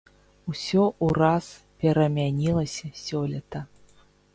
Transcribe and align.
Усё 0.53 0.81
ўраз 1.09 1.51
перамянілася 1.83 2.95
сёлета. 3.05 3.67